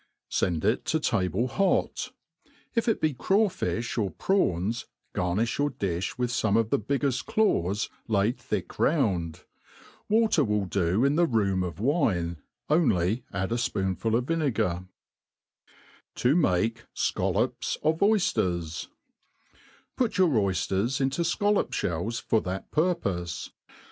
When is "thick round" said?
8.39-9.43